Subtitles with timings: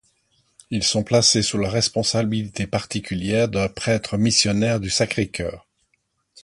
[0.71, 5.67] Ils sont placés sous la responsabilité particulière d'un prêtre missionnaire du Sacré-Cœur.